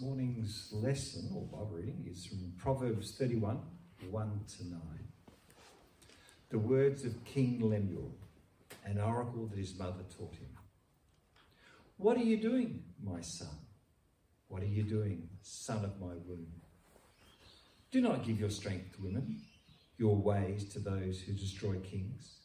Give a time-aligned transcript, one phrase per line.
[0.00, 3.60] morning's lesson or Bible reading is from Proverbs 31
[4.08, 4.80] 1 to 9.
[6.48, 8.14] The words of King Lemuel,
[8.86, 10.48] an oracle that his mother taught him.
[11.98, 13.54] What are you doing, my son?
[14.48, 16.46] What are you doing, son of my womb?
[17.90, 19.42] Do not give your strength to women,
[19.98, 22.38] your ways to those who destroy kings.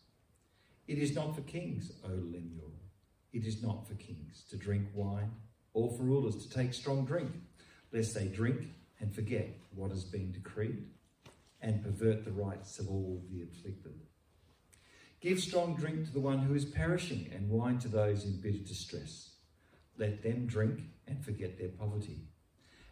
[0.90, 2.74] It is not for kings, O Lemuel.
[3.32, 5.32] It is not for kings to drink wine
[5.76, 7.30] or for rulers to take strong drink,
[7.92, 8.62] lest they drink
[9.02, 10.86] and forget what has been decreed
[11.62, 14.00] and pervert the rights of all the afflicted.
[15.20, 18.60] Give strong drink to the one who is perishing and wine to those in bitter
[18.60, 19.32] distress.
[19.98, 22.22] Let them drink and forget their poverty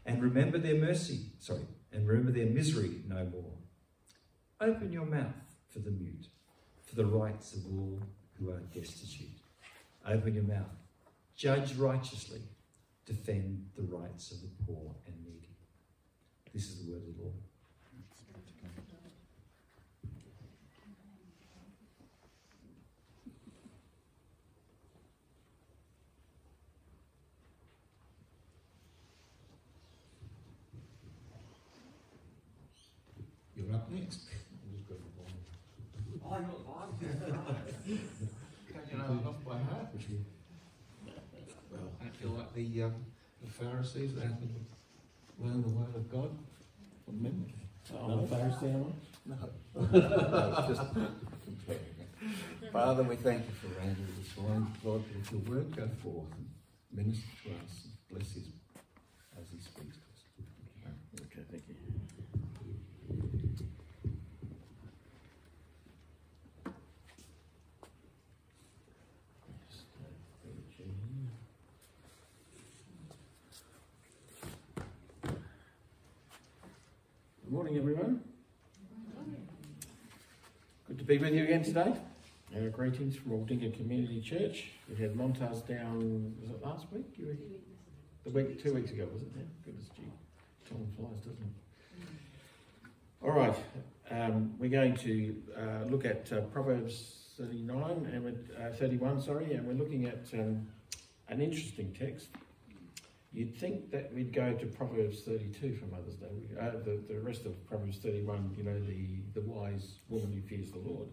[0.06, 3.54] and remember their mercy, sorry, and remember their misery no more.
[4.60, 5.34] Open your mouth
[5.70, 6.28] for the mute,
[6.86, 8.02] for the rights of all
[8.34, 9.40] who are destitute.
[10.06, 10.76] Open your mouth.
[11.36, 12.42] Judge righteously
[13.06, 15.50] defend the rights of the poor and needy.
[16.54, 17.34] This is the word of the Lord.
[33.56, 34.30] You're up next.
[36.26, 36.94] I got one.
[38.72, 39.90] Can't get it off by heart.
[42.54, 42.94] Well, I feel like the, um,
[43.44, 46.30] the Pharisees that had to learn the word of God
[47.06, 47.54] from memory.
[47.92, 48.94] I'm a Pharisee, am
[49.26, 49.36] No.
[49.76, 52.72] no just comparing it.
[52.72, 54.68] Father, we thank you for Andrew this morning.
[54.84, 56.48] Lord, let your word go forth and
[57.06, 57.86] minister to us.
[57.86, 58.48] and Bless his
[59.40, 61.26] as he speaks to us.
[61.26, 61.76] Okay, thank you.
[77.44, 78.22] Good morning, everyone.
[80.88, 81.94] Good to be with you again today.
[82.56, 84.66] Our greetings from Aldinga Community Church.
[84.88, 87.06] We had Montaz down, was it last week?
[87.18, 87.36] You were
[88.26, 89.48] the week, two weeks ago, wasn't it?
[89.66, 90.04] Goodness, gee,
[90.70, 92.08] time flies, doesn't it?
[93.24, 93.56] All right,
[94.12, 99.54] um, we're going to uh, look at uh, Proverbs 39 and we're, uh, 31, sorry,
[99.54, 100.68] and we're looking at um,
[101.28, 102.28] an interesting text.
[103.34, 106.28] You'd think that we'd go to Proverbs 32 for Mother's Day.
[106.60, 110.72] Uh, the, the rest of Proverbs 31, you know, the, the wise woman who fears
[110.72, 111.08] the Lord.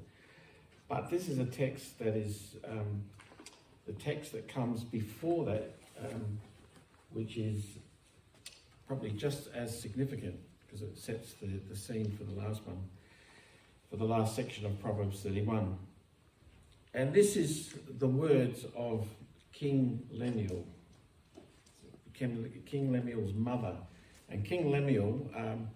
[0.87, 3.03] But this is a text that is um,
[3.87, 6.39] the text that comes before that, um,
[7.13, 7.65] which is
[8.87, 12.79] probably just as significant because it sets the, the scene for the last one,
[13.89, 15.79] for the last section of Proverbs 31.
[16.93, 19.07] And this is the words of
[19.53, 20.67] King Lemuel,
[22.21, 23.77] King, Lemuel's mother.
[24.29, 25.69] And King Lemuel um,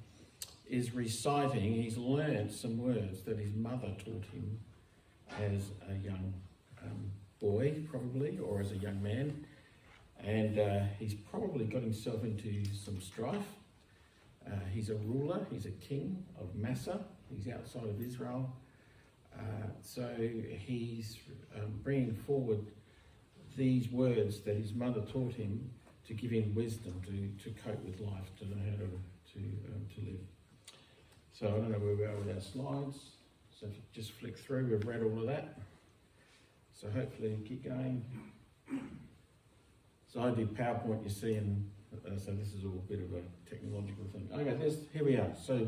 [0.69, 4.61] is reciting, he's learned some words that his mother taught him
[5.41, 6.35] as a young
[6.83, 7.11] um,
[7.41, 9.47] boy, probably, or as a young man.
[10.23, 13.47] And uh, he's probably got himself into some strife.
[14.47, 17.01] Uh, he's a ruler, he's a king of Massa,
[17.31, 18.55] he's outside of Israel.
[19.35, 21.17] Uh, so he's
[21.57, 22.67] um, bringing forward
[23.57, 25.71] these words that his mother taught him
[26.07, 28.91] to give him wisdom to, to cope with life, to know how to,
[29.33, 30.21] to, um, to live.
[31.33, 32.99] So I don't know where we are with our slides.
[33.59, 35.59] So just flick through, we've read all of that.
[36.73, 38.05] So hopefully keep going.
[40.13, 41.69] So I do PowerPoint, you see, and
[42.07, 44.29] uh, so this is all a bit of a technological thing.
[44.33, 45.31] Okay, there's, here we are.
[45.43, 45.67] So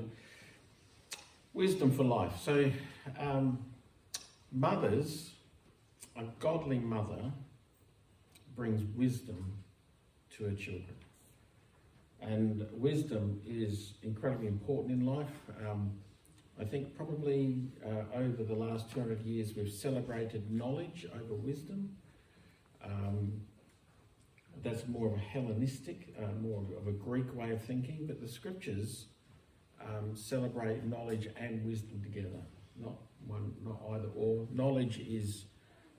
[1.55, 2.33] wisdom for life.
[2.43, 2.71] So
[3.19, 3.59] um,
[4.53, 5.31] mothers,
[6.17, 7.33] a godly mother
[8.55, 9.53] brings wisdom
[10.37, 10.95] to her children.
[12.21, 15.29] And wisdom is incredibly important in life.
[15.67, 15.93] Um,
[16.61, 21.91] I think probably uh, over the last 200 years we've celebrated knowledge over wisdom.
[22.85, 23.33] Um,
[24.65, 28.29] that's more of a Hellenistic, uh, more of a Greek way of thinking, but the
[28.29, 29.07] scriptures
[29.83, 32.41] um, celebrate knowledge and wisdom together,
[32.81, 32.95] not
[33.27, 34.47] one, not either or.
[34.51, 35.45] Knowledge is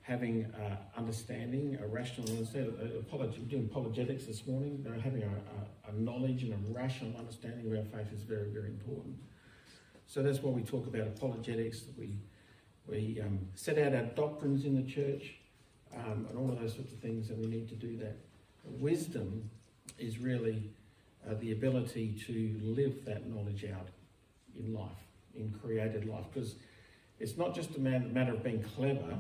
[0.08, 2.74] having uh, understanding, a rational understanding.
[2.80, 4.86] Uh, doing apologetics this morning.
[4.88, 8.50] Uh, having a, a, a knowledge and a rational understanding of our faith is very,
[8.50, 9.16] very important.
[10.06, 11.84] So that's why we talk about apologetics.
[11.98, 12.18] We
[12.88, 15.34] we um, set out our doctrines in the church
[15.94, 18.16] um, and all of those sorts of things, and we need to do that.
[18.64, 19.50] Wisdom
[19.98, 20.72] is really
[21.30, 23.90] uh, the ability to live that knowledge out
[24.58, 25.04] in life,
[25.36, 26.56] in created life, because
[27.20, 29.18] it's not just a matter of being clever.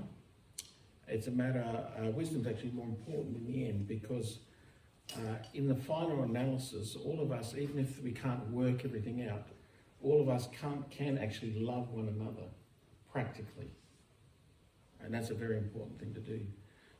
[1.07, 1.63] It's a matter.
[1.98, 4.39] Uh, wisdom's actually more important in the end because
[5.15, 9.48] uh, in the final analysis, all of us, even if we can't work everything out,
[10.04, 12.48] all of us can't, can actually love one another
[13.12, 13.71] practically.
[15.01, 16.42] And that's a very important thing to do.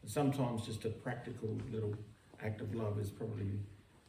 [0.01, 1.94] And sometimes just a practical little
[2.42, 3.59] act of love is probably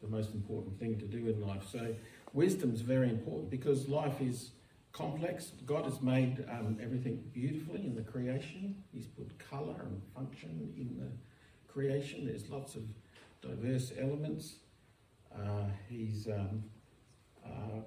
[0.00, 1.64] the most important thing to do in life.
[1.70, 1.94] So
[2.32, 4.50] wisdom's very important because life is
[4.98, 5.52] complex.
[5.64, 8.82] God has made um, everything beautifully in the creation.
[8.92, 12.26] He's put colour and function in the creation.
[12.26, 12.82] There's lots of
[13.40, 14.56] diverse elements.
[15.34, 16.64] Uh, he's um,
[17.46, 17.80] uh,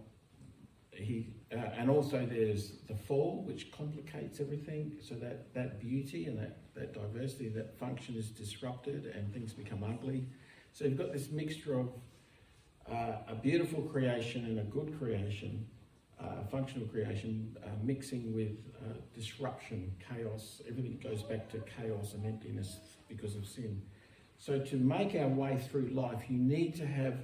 [0.92, 4.94] he uh, and also there's the fall, which complicates everything.
[5.02, 9.84] So that that beauty and that that diversity, that function is disrupted, and things become
[9.84, 10.28] ugly.
[10.72, 11.90] So you've got this mixture of
[12.90, 15.68] uh, a beautiful creation and a good creation,
[16.22, 20.62] uh, functional creation, uh, mixing with uh, disruption, chaos.
[20.68, 22.78] Everything goes back to chaos and emptiness
[23.08, 23.82] because of sin.
[24.38, 27.16] So to make our way through life, you need to have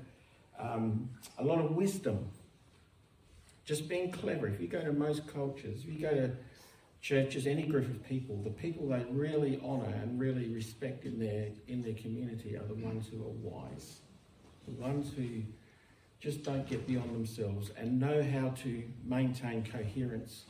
[0.59, 2.29] um, a lot of wisdom.
[3.65, 4.47] Just being clever.
[4.47, 6.31] If you go to most cultures, if you go to
[7.01, 11.49] churches, any group of people, the people they really honour and really respect in their
[11.67, 13.99] in their community are the ones who are wise,
[14.65, 15.41] the ones who
[16.19, 20.45] just don't get beyond themselves and know how to maintain coherence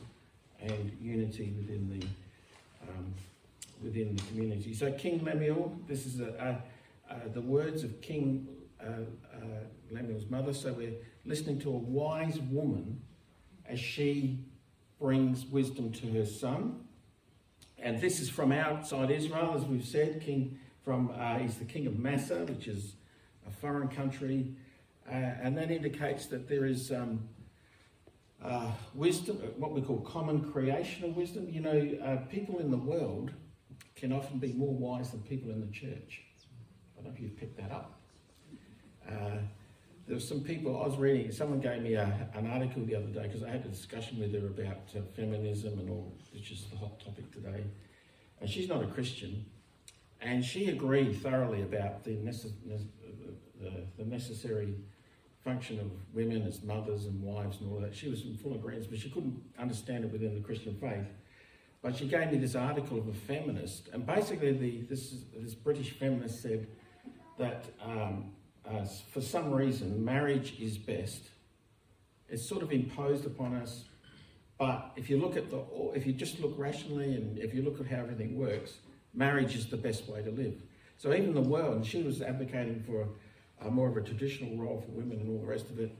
[0.60, 2.06] and unity within the
[2.88, 3.14] um,
[3.82, 4.74] within the community.
[4.74, 6.60] So King Lemuel, this is a,
[7.10, 8.48] a, a, the words of King
[8.80, 8.86] uh,
[9.34, 9.38] uh,
[9.90, 10.52] Lemuel's mother.
[10.52, 13.00] So we're listening to a wise woman
[13.66, 14.38] as she
[15.00, 16.84] brings wisdom to her son.
[17.78, 20.20] And this is from outside Israel, as we've said.
[20.20, 22.94] King from uh, he's the king of Massa, which is
[23.46, 24.67] a foreign country, uh,
[25.10, 27.28] and that indicates that there is um,
[28.42, 31.48] uh, wisdom, what we call common creational wisdom.
[31.50, 33.32] You know, uh, people in the world
[33.96, 36.22] can often be more wise than people in the church.
[36.96, 38.00] I don't know if you've picked that up.
[39.08, 39.38] Uh,
[40.06, 43.06] there were some people, I was reading, someone gave me a, an article the other
[43.06, 46.66] day because I had a discussion with her about uh, feminism and all, which is
[46.70, 47.64] the hot topic today.
[48.40, 49.44] And she's not a Christian.
[50.20, 52.52] And she agreed thoroughly about the, necess-
[53.60, 54.74] the, the necessary
[55.48, 57.94] function of women as mothers and wives and all that.
[57.94, 61.06] She was in full agreement, but she couldn't understand it within the Christian faith.
[61.80, 65.92] But she gave me this article of a feminist, and basically, the, this, this British
[65.92, 66.66] feminist said
[67.38, 68.32] that um,
[68.68, 71.22] uh, for some reason, marriage is best.
[72.28, 73.84] It's sort of imposed upon us,
[74.58, 75.64] but if you look at the,
[75.94, 78.80] if you just look rationally, and if you look at how everything works,
[79.14, 80.60] marriage is the best way to live.
[80.98, 83.08] So even the world, and she was advocating for
[83.64, 85.96] a more of a traditional role for women and all the rest of it.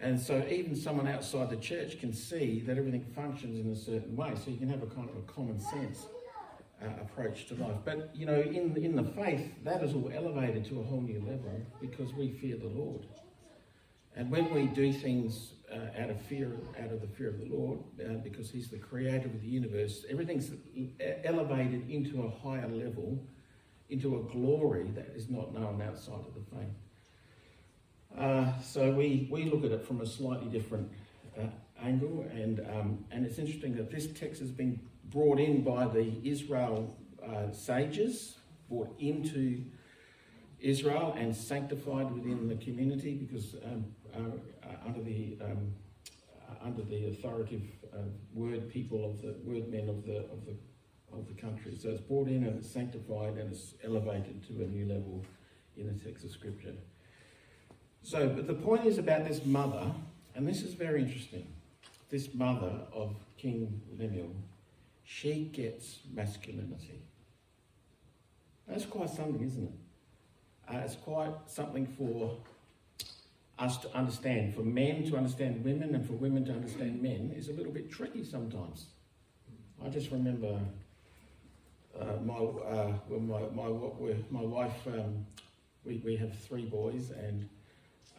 [0.00, 4.14] And so even someone outside the church can see that everything functions in a certain
[4.14, 4.32] way.
[4.36, 6.06] So you can have a kind of a common sense
[6.82, 7.76] uh, approach to life.
[7.84, 11.20] But you know, in in the faith, that is all elevated to a whole new
[11.20, 13.06] level because we fear the Lord.
[14.16, 16.50] And when we do things uh, out of fear,
[16.82, 20.04] out of the fear of the Lord, uh, because He's the creator of the universe,
[20.10, 20.50] everything's
[21.24, 23.18] elevated into a higher level,
[23.90, 26.74] into a glory that is not known outside of the faith.
[28.16, 30.90] Uh, so we, we look at it from a slightly different
[31.38, 31.44] uh,
[31.82, 36.12] angle, and um, and it's interesting that this text has been brought in by the
[36.24, 38.36] Israel uh, sages,
[38.68, 39.64] brought into
[40.58, 45.72] Israel and sanctified within the community because um, uh, uh under the um,
[46.48, 47.62] uh, under the authoritative
[48.34, 50.54] word people of the word men of the of the
[51.12, 51.76] of the country.
[51.80, 55.24] So it's brought in and it's sanctified and it's elevated to a new level
[55.76, 56.74] in the text of scripture.
[58.02, 59.92] So, but the point is about this mother,
[60.34, 61.46] and this is very interesting.
[62.10, 64.34] This mother of King Lemuel,
[65.04, 67.02] she gets masculinity.
[68.66, 69.72] That's quite something, isn't it?
[70.70, 72.36] Uh, it's quite something for
[73.58, 74.54] us to understand.
[74.54, 77.90] For men to understand women and for women to understand men is a little bit
[77.90, 78.86] tricky sometimes.
[79.84, 80.60] I just remember
[81.98, 85.26] uh, my, uh, well, my, my, my wife, um,
[85.84, 87.48] we, we have three boys, and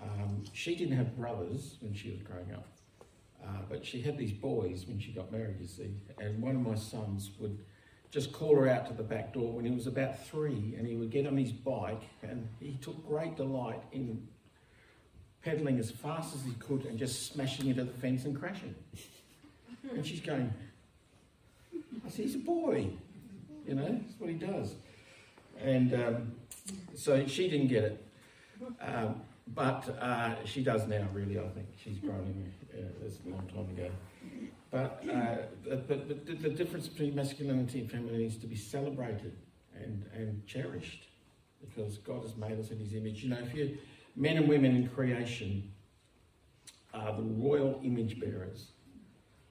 [0.02, 2.68] um, she didn't have brothers when she was growing up.
[3.44, 6.62] Uh, but she had these boys when she got married, you see, and one of
[6.62, 7.58] my sons would
[8.12, 10.96] just call her out to the back door when he was about three, and he
[10.96, 14.28] would get on his bike, and he took great delight in
[15.44, 18.76] pedaling as fast as he could and just smashing into the fence and crashing.
[19.92, 20.54] And she's going,
[21.74, 22.90] I said, he's a boy,
[23.70, 24.74] you know, that's what he does.
[25.62, 26.32] And um,
[26.96, 28.06] so she didn't get it.
[28.82, 29.22] Um,
[29.54, 31.68] but uh, she does now, really, I think.
[31.84, 33.92] She's grown uh, that's a long time ago.
[34.72, 35.36] But, uh,
[35.68, 39.36] but, but the, the, difference between masculinity and femininity needs to be celebrated
[39.76, 41.08] and, and cherished.
[41.62, 43.24] because God has made us in His image.
[43.24, 43.78] You know, if you
[44.16, 45.72] men and women in creation
[46.94, 48.72] are the royal image bearers.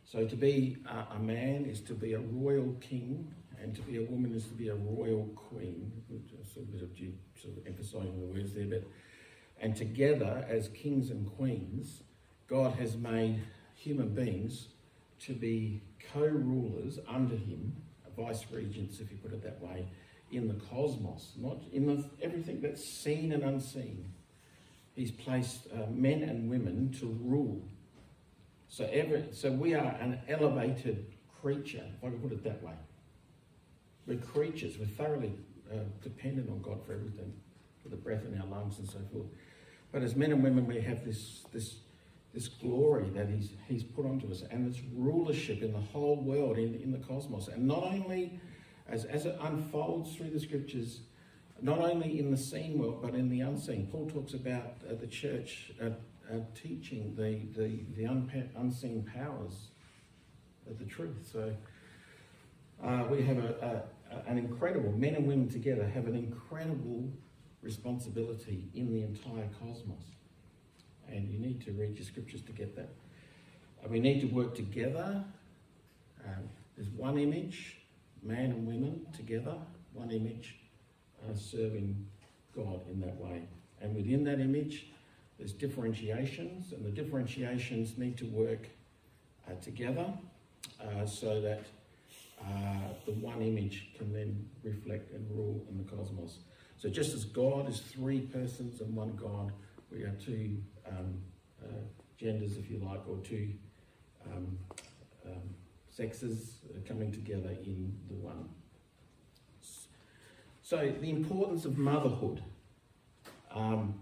[0.05, 3.97] So to be a, a man is to be a royal king, and to be
[3.97, 5.93] a woman is to be a royal queen.
[6.55, 6.73] Sort of,
[7.41, 8.85] sort of emphasising the words there, but
[9.61, 12.03] and together as kings and queens,
[12.49, 13.43] God has made
[13.75, 14.69] human beings
[15.21, 17.75] to be co-rulers under Him,
[18.17, 19.87] vice regents, if you put it that way,
[20.31, 24.13] in the cosmos, not in the, everything that's seen and unseen.
[24.95, 27.63] He's placed uh, men and women to rule.
[28.69, 31.07] So, every, so we are an elevated
[31.41, 32.75] creature, if I can put it that way.
[34.09, 34.79] We're creatures.
[34.79, 35.35] We're thoroughly
[35.71, 37.31] uh, dependent on God for everything,
[37.83, 39.27] for the breath in our lungs and so forth.
[39.93, 41.77] But as men and women, we have this, this,
[42.33, 46.57] this glory that he's, he's put onto us and this rulership in the whole world,
[46.57, 47.49] in, in the cosmos.
[47.49, 48.41] And not only
[48.89, 51.01] as, as it unfolds through the scriptures,
[51.61, 53.89] not only in the seen world, but in the unseen.
[53.93, 55.91] Paul talks about uh, the church uh,
[56.31, 58.05] uh, teaching the, the, the
[58.57, 59.69] unseen powers
[60.71, 61.29] of the truth.
[61.31, 61.53] So
[62.83, 67.09] uh, we have a, a, an incredible, men and women together have an incredible
[67.63, 70.03] responsibility in the entire cosmos.
[71.11, 72.91] And you need to read your scriptures to get that.
[73.83, 75.25] And we need to work together.
[76.25, 77.79] Um, there's one image,
[78.23, 79.55] man and women together,
[79.93, 80.57] one image,
[81.25, 82.07] uh, serving
[82.55, 83.43] God in that way.
[83.81, 84.87] And within that image,
[85.39, 88.69] there's differentiations, and the differentiations need to work
[89.49, 90.13] uh, together
[90.81, 91.63] uh, so that
[92.41, 96.39] uh, the one image can then reflect and rule in the cosmos.
[96.77, 99.53] So just as God is three persons and one God,
[99.91, 101.21] we are two um,
[101.63, 101.81] uh,
[102.17, 103.51] genders, if you like, or two
[104.27, 104.59] um,
[105.27, 105.55] um,
[105.91, 108.49] sexes coming together in the one.
[110.63, 112.43] So the importance of motherhood.
[113.55, 113.95] Um,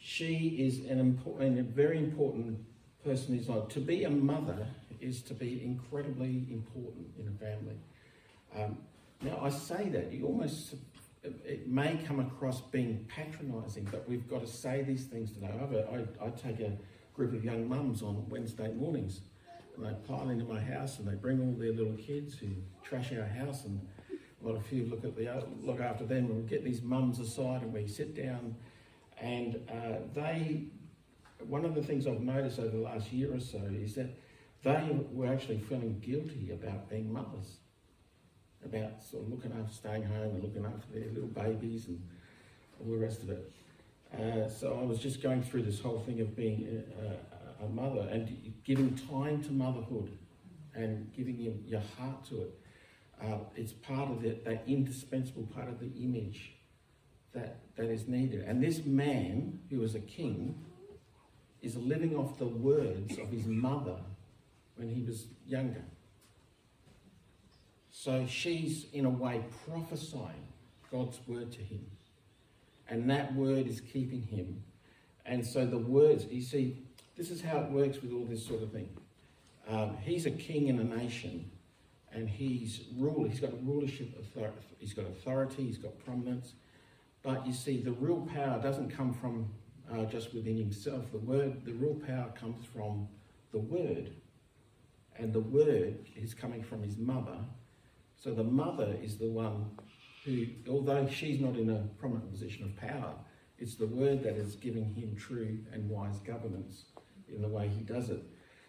[0.00, 2.58] she is an important, a very important
[3.04, 3.68] person in life.
[3.68, 4.66] To be a mother
[5.00, 7.76] is to be incredibly important in a family.
[8.56, 8.78] Um,
[9.22, 10.74] now I say that you almost
[11.22, 15.50] it may come across being patronising, but we've got to say these things today.
[15.52, 16.72] I, I take a
[17.14, 19.20] group of young mums on Wednesday mornings,
[19.76, 22.48] and they pile into my house and they bring all their little kids who
[22.82, 23.86] trash our house, and
[24.42, 26.26] a lot of few look at the look after them.
[26.26, 28.54] And we get these mums aside and we sit down,
[29.20, 30.64] and uh, they.
[31.46, 34.14] One of the things I've noticed over the last year or so is that
[34.62, 37.58] they were actually feeling guilty about being mothers
[38.64, 42.00] about sort of looking after staying home and looking after their little babies and
[42.80, 43.50] all the rest of it.
[44.12, 48.08] Uh, so I was just going through this whole thing of being a, a, mother
[48.10, 50.16] and giving time to motherhood
[50.74, 52.58] and giving your, your heart to it.
[53.22, 56.54] Uh, it's part of it, that indispensable part of the image
[57.32, 58.44] that, that is needed.
[58.46, 60.64] And this man, who was a king,
[61.62, 63.98] is living off the words of his mother
[64.80, 65.84] when he was younger.
[67.92, 70.48] So she's, in a way, prophesying
[70.90, 71.84] God's word to him.
[72.88, 74.62] And that word is keeping him.
[75.26, 76.82] And so the words, you see,
[77.14, 78.88] this is how it works with all this sort of thing.
[79.68, 81.50] Um, he's a king in a nation,
[82.10, 83.28] and he's rule.
[83.28, 84.56] He's got a rulership authority.
[84.78, 85.66] He's got authority.
[85.66, 86.54] He's got prominence.
[87.22, 89.50] But you see, the real power doesn't come from
[89.92, 91.12] uh, just within himself.
[91.12, 93.06] The word, the real power comes from
[93.52, 94.10] the word,
[95.20, 97.38] and the word is coming from his mother,
[98.16, 99.70] so the mother is the one
[100.24, 103.14] who, although she's not in a prominent position of power,
[103.58, 106.84] it's the word that is giving him true and wise governance
[107.28, 108.22] in the way he does it.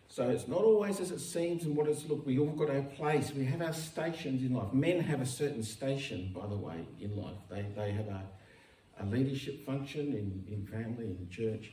[0.09, 2.25] So it's not always as it seems and what it's look.
[2.25, 3.31] We all got our place.
[3.33, 4.73] We have our stations in life.
[4.73, 7.37] Men have a certain station, by the way, in life.
[7.49, 8.23] They, they have a,
[8.99, 11.71] a leadership function in, in family, in church.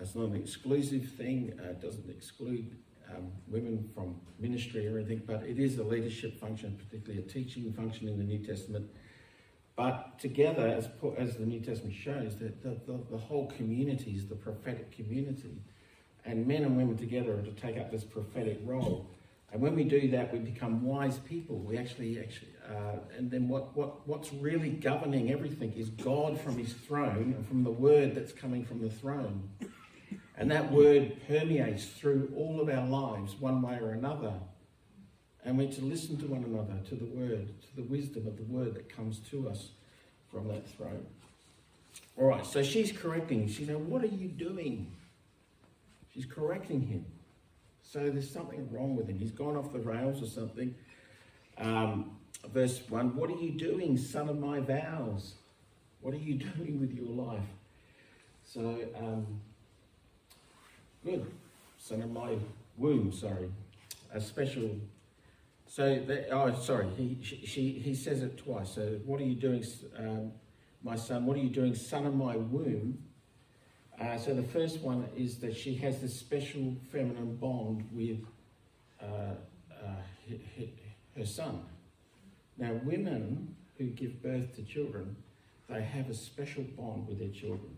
[0.00, 1.52] It's not an exclusive thing.
[1.58, 2.76] Uh, it doesn't exclude
[3.16, 7.72] um, women from ministry or anything, but it is a leadership function, particularly a teaching
[7.72, 8.90] function in the New Testament.
[9.76, 14.28] But together, as, as the New Testament shows, that the, the, the whole community is
[14.28, 15.62] the prophetic community.
[16.24, 19.10] And men and women together are to take up this prophetic role.
[19.52, 21.58] And when we do that, we become wise people.
[21.58, 26.58] We actually, actually, uh, and then what, what, what's really governing everything is God from
[26.58, 29.48] His throne and from the word that's coming from the throne.
[30.36, 34.32] And that word permeates through all of our lives, one way or another.
[35.44, 38.44] And we're to listen to one another, to the word, to the wisdom of the
[38.44, 39.70] word that comes to us
[40.30, 41.06] from that throne.
[42.18, 43.46] All right, so she's correcting.
[43.48, 44.90] She's saying, What are you doing?
[46.12, 47.04] She's correcting him.
[47.82, 49.18] So there's something wrong with him.
[49.18, 50.74] He's gone off the rails or something.
[51.58, 52.16] Um,
[52.52, 55.34] verse 1 What are you doing, son of my vows?
[56.00, 57.46] What are you doing with your life?
[58.44, 59.40] So, um,
[61.78, 62.36] Son of my
[62.78, 63.50] womb, sorry.
[64.12, 64.70] A special.
[65.66, 68.70] So, that, oh, sorry, he, she, she, he says it twice.
[68.70, 69.64] So, what are you doing,
[69.98, 70.32] um,
[70.82, 71.26] my son?
[71.26, 72.98] What are you doing, son of my womb?
[74.00, 78.20] Uh, so, the first one is that she has this special feminine bond with
[79.02, 79.34] uh,
[79.84, 80.64] uh,
[81.16, 81.64] her son.
[82.56, 85.16] Now, women who give birth to children,
[85.68, 87.76] they have a special bond with their children.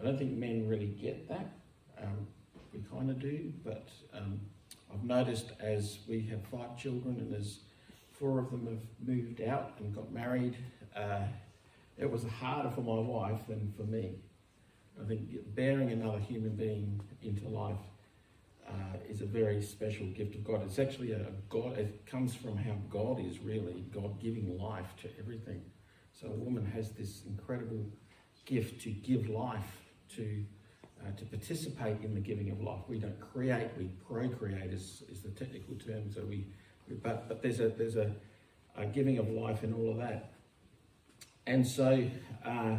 [0.00, 1.50] I don't think men really get that.
[2.00, 2.26] Um,
[2.76, 4.40] we kind of do, but um,
[4.92, 7.60] I've noticed as we have five children and as
[8.12, 10.56] four of them have moved out and got married,
[10.94, 11.22] uh,
[11.98, 14.16] it was harder for my wife than for me.
[15.02, 15.20] I think
[15.54, 17.76] bearing another human being into life
[18.68, 20.62] uh, is a very special gift of God.
[20.64, 25.08] It's actually a God, it comes from how God is really, God giving life to
[25.18, 25.62] everything.
[26.12, 27.86] So a woman has this incredible
[28.46, 29.82] gift to give life,
[30.16, 30.44] to,
[31.02, 32.82] uh, to participate in the giving of life.
[32.88, 36.12] We don't create, we procreate is, is the technical term.
[36.12, 36.46] So we,
[37.02, 38.14] but, but there's, a, there's a,
[38.76, 40.32] a giving of life in all of that.
[41.46, 42.04] And so
[42.44, 42.76] uh,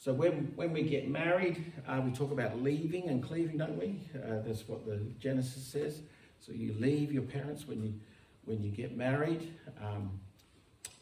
[0.00, 4.00] so when, when we get married, uh, we talk about leaving and cleaving, don't we?
[4.16, 6.00] Uh, that's what the Genesis says.
[6.40, 7.92] So you leave your parents when you
[8.46, 9.52] when you get married.
[9.84, 10.18] Um,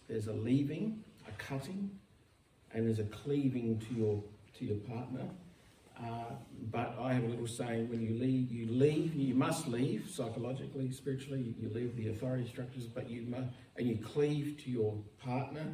[0.09, 1.97] there's a leaving, a cutting,
[2.75, 4.21] and there's a cleaving to your
[4.59, 5.29] to your partner.
[6.01, 6.35] Uh,
[6.71, 9.15] but I have a little saying: when you leave, you leave.
[9.15, 11.55] You must leave psychologically, spiritually.
[11.61, 15.67] You leave the authority structures, but you must, and you cleave to your partner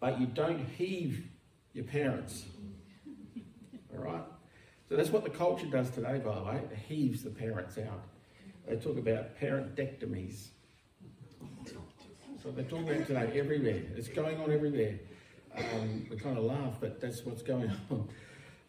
[0.00, 1.26] but you don't heave
[1.72, 2.44] your parents.
[3.92, 4.22] All right?
[4.88, 6.60] So that's what the culture does today, by the way.
[6.70, 8.04] It heaves the parents out.
[8.68, 10.48] They talk about parentectomies.
[12.42, 13.82] So they're talking about today everywhere.
[13.96, 14.98] It's going on everywhere.
[15.56, 18.08] Um, we kind of laugh, but that's what's going on.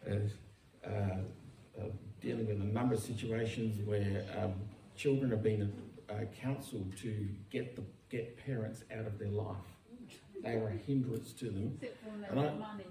[0.06, 1.82] Uh, uh,
[2.20, 4.54] dealing with a number of situations where um,
[4.96, 5.72] children have been
[6.10, 9.56] uh, counselled to get the get parents out of their life
[10.42, 11.78] they were a hindrance to them.
[12.30, 12.84] And I, money.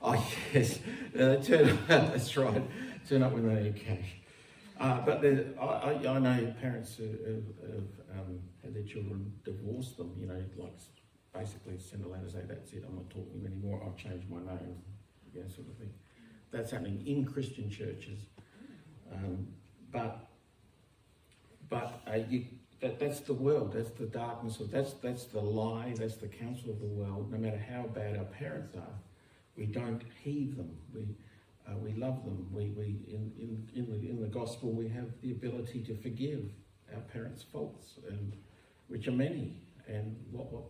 [0.00, 0.78] Oh yes,
[1.18, 2.62] uh, turn up, that's right.
[3.08, 4.14] Turn up with no cash.
[4.78, 9.92] Uh, but I, I, I, know parents who have, have um, had their children divorce
[9.92, 10.14] them.
[10.20, 10.78] You know, like
[11.32, 12.84] basically send a letter say that's it.
[12.86, 13.82] I'm not talking to you anymore.
[13.86, 14.76] I've changed my name.
[15.34, 15.92] You know, sort of thing.
[16.50, 18.20] That's happening in Christian churches.
[19.12, 19.48] Um,
[19.90, 20.28] but
[21.68, 22.46] but uh, you
[22.80, 23.72] that, that's the world.
[23.72, 24.60] That's the darkness.
[24.60, 25.94] Of, that's that's the lie.
[25.96, 27.30] That's the counsel of the world.
[27.30, 28.98] No matter how bad our parents are,
[29.56, 30.76] we don't heed them.
[30.94, 31.16] We
[31.68, 32.46] uh, we love them.
[32.50, 36.44] We, we in, in, in, the, in the gospel we have the ability to forgive
[36.94, 38.34] our parents' faults, and
[38.86, 39.62] which are many.
[39.86, 40.64] And what what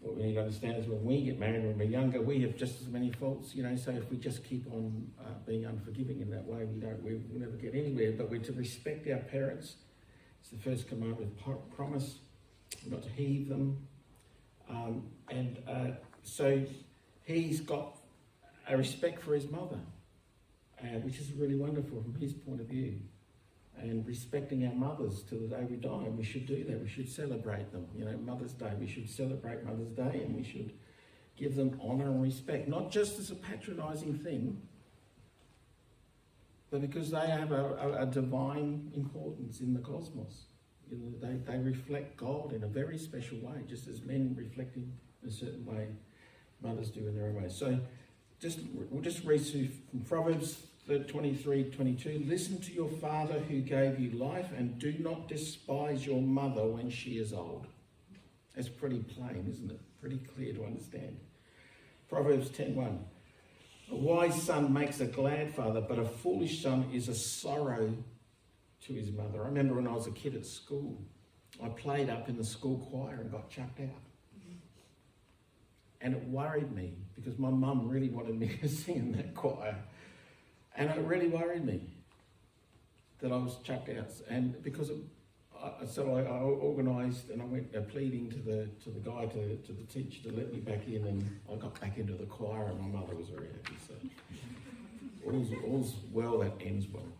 [0.00, 2.56] what we need to understand is when we get married when we're younger, we have
[2.56, 3.54] just as many faults.
[3.54, 6.80] You know, so if we just keep on uh, being unforgiving in that way, we
[6.80, 8.12] don't we, we'll never get anywhere.
[8.12, 9.76] But we're to respect our parents
[10.40, 12.18] it's the first commandment with promise,
[12.86, 13.86] not to heave them.
[14.68, 15.90] Um, and uh,
[16.22, 16.62] so
[17.24, 17.98] he's got
[18.68, 19.78] a respect for his mother,
[20.82, 23.00] uh, which is really wonderful from his point of view.
[23.82, 26.80] And respecting our mothers till the day we die, And we should do that.
[26.80, 27.86] We should celebrate them.
[27.96, 30.72] You know, Mother's Day, we should celebrate Mother's Day and we should
[31.36, 34.60] give them honour and respect, not just as a patronising thing,
[36.70, 40.44] but because they have a, a, a divine importance in the cosmos.
[40.90, 44.76] You know, they, they reflect God in a very special way, just as men reflect
[44.76, 44.92] in
[45.26, 45.86] a certain way,
[46.62, 47.48] mothers do in their own way.
[47.48, 47.78] So
[48.40, 52.24] just we'll just read through from Proverbs 23, 22.
[52.26, 56.90] Listen to your father who gave you life, and do not despise your mother when
[56.90, 57.66] she is old.
[58.56, 59.80] That's pretty plain, isn't it?
[60.00, 61.18] Pretty clear to understand.
[62.08, 62.98] Proverbs 10:1.
[63.90, 67.94] A wise son makes a glad father, but a foolish son is a sorrow
[68.86, 69.42] to his mother.
[69.42, 71.00] I remember when I was a kid at school,
[71.62, 74.02] I played up in the school choir and got chucked out.
[76.00, 79.76] And it worried me because my mum really wanted me to sing in that choir.
[80.76, 81.80] And it really worried me
[83.20, 84.10] that I was chucked out.
[84.28, 84.98] And because of,
[85.86, 89.56] so I, I, organised and I went uh, pleading to the to the guy to,
[89.56, 92.68] to the teacher to let me back in, and I got back into the choir,
[92.68, 93.76] and my mother was very happy.
[93.86, 93.94] So
[95.30, 97.12] all's, all's well that ends well.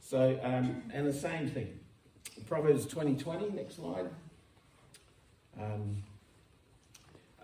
[0.00, 1.80] So um, and the same thing,
[2.46, 3.48] Proverbs twenty twenty.
[3.48, 4.10] Next slide.
[5.58, 6.02] Um,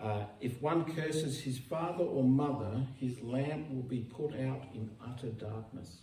[0.05, 4.91] uh, if one curses his father or mother, his lamp will be put out in
[5.03, 6.03] utter darkness.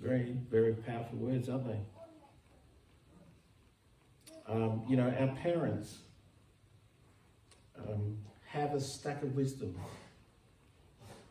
[0.00, 1.78] Very, very powerful words, aren't they?
[4.48, 5.98] Um, you know, our parents
[7.78, 9.76] um, have a stack of wisdom.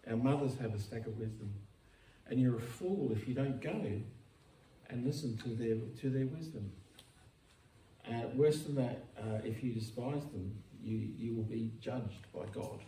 [0.10, 1.54] Our mothers have a stack of wisdom.
[2.28, 4.02] And you're a fool if you don't go
[4.90, 6.72] and listen to their, to their wisdom.
[8.10, 12.46] Uh, worse than that, uh, if you despise them, you, you will be judged by
[12.54, 12.80] God.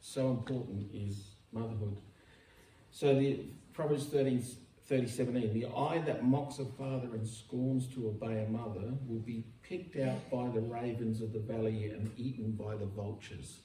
[0.00, 1.98] So important is motherhood.
[2.90, 3.40] So the
[3.74, 4.42] Proverbs 13,
[4.86, 9.44] 30, the eye that mocks a father and scorns to obey a mother will be
[9.62, 13.58] picked out by the ravens of the valley and eaten by the vultures.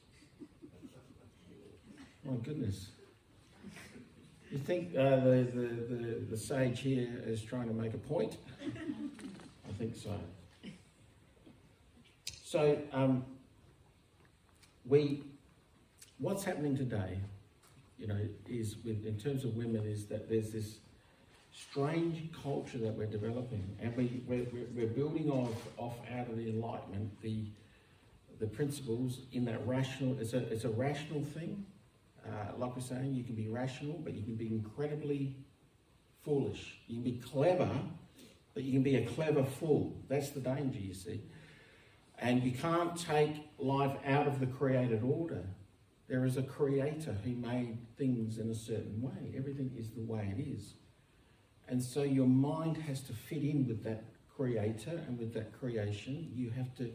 [2.26, 2.90] My goodness.
[4.52, 8.38] You think uh, the, the, the, the sage here is trying to make a point?
[9.84, 10.18] Think so.
[12.42, 13.26] So, um,
[14.86, 15.24] we,
[16.20, 17.20] what's happening today,
[18.00, 18.18] you know,
[18.48, 20.78] is with, in terms of women, is that there's this
[21.52, 26.48] strange culture that we're developing, and we, we're, we're building off, off out of the
[26.48, 27.44] Enlightenment the,
[28.40, 31.66] the principles in that rational, it's a, it's a rational thing.
[32.26, 35.36] Uh, like we're saying, you can be rational, but you can be incredibly
[36.24, 36.78] foolish.
[36.88, 37.70] You can be clever,
[38.54, 39.96] but you can be a clever fool.
[40.08, 41.22] That's the danger, you see.
[42.20, 45.44] And you can't take life out of the created order.
[46.08, 49.34] There is a creator who made things in a certain way.
[49.36, 50.76] Everything is the way it is.
[51.68, 54.04] And so your mind has to fit in with that
[54.36, 56.32] creator and with that creation.
[56.36, 56.92] You have to,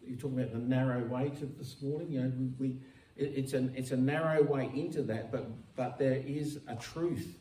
[0.00, 2.12] you're talking about the narrow way to this morning.
[2.12, 2.80] You know, we, we
[3.16, 7.38] it, it's, a, it's a narrow way into that, but, but there is a truth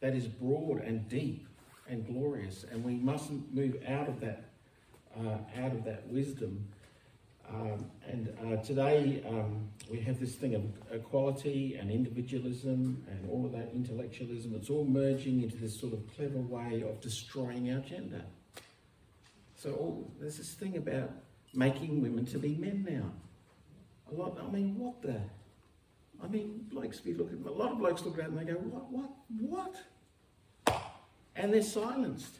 [0.00, 1.46] that is broad and deep
[1.88, 2.64] and glorious.
[2.70, 4.44] And we mustn't move out of that,
[5.18, 6.68] uh, out of that wisdom
[7.52, 13.44] um, and uh, today um, we have this thing of equality and individualism and all
[13.44, 14.54] of that intellectualism.
[14.54, 18.22] It's all merging into this sort of clever way of destroying our gender.
[19.56, 21.10] So all, there's this thing about
[21.52, 23.10] making women to be men now.
[24.10, 24.38] A lot.
[24.40, 25.20] I mean, what the?
[26.22, 27.44] I mean, blokes be looking.
[27.46, 28.90] A lot of blokes look at it and they go, "What?
[28.90, 29.10] What?
[29.40, 29.76] What?"
[31.36, 32.36] And they're silenced.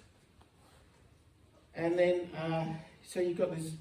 [1.74, 2.66] And then, uh,
[3.02, 3.72] so you've got this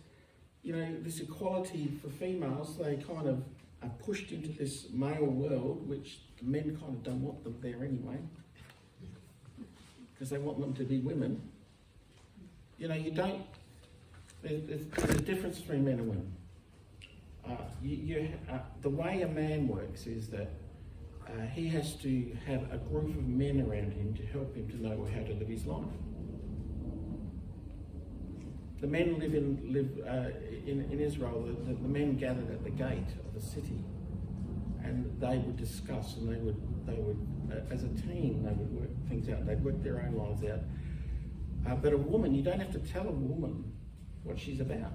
[0.63, 3.43] you know, this equality for females, they kind of
[3.81, 7.83] are pushed into this male world, which the men kind of don't want them there
[7.83, 8.17] anyway,
[10.13, 11.41] because they want them to be women.
[12.77, 13.41] You know, you don't.
[14.43, 16.31] There's, there's a difference between men and women.
[17.47, 20.51] Uh, you, you, uh, the way a man works is that
[21.31, 24.81] uh, he has to have a group of men around him to help him to
[24.81, 25.85] know how to live his life
[28.81, 30.31] the men live in, live, uh,
[30.65, 33.85] in, in Israel, the, the, men gathered at the gate of the city
[34.83, 37.19] and they would discuss and they would, they would
[37.51, 39.45] uh, as a team, they would work things out.
[39.45, 40.61] They'd work their own lives out.
[41.69, 43.71] Uh, but a woman, you don't have to tell a woman
[44.23, 44.93] what she's about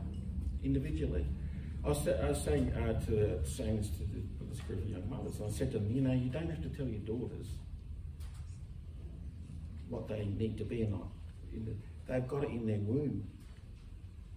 [0.65, 1.25] individually.
[1.85, 4.23] I was, I was saying, uh, to, saying this to the,
[4.61, 7.01] group young mothers, I said to them, you know, you don't have to tell your
[7.01, 7.47] daughters
[9.89, 11.09] what they need to be or not.
[12.09, 13.27] They've got it in their womb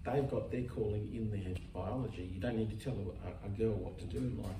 [0.05, 2.29] they've got their calling in their biology.
[2.33, 4.51] You don't need to tell a, a girl what to do in life.